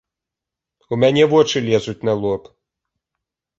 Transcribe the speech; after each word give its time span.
У 0.95 0.99
мяне 1.03 1.27
вочы 1.35 1.63
лезуць 1.69 2.05
на 2.11 2.17
лоб! 2.25 2.51